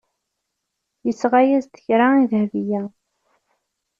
[1.05, 2.83] Yesɣa-as-d kra i Dahbiya.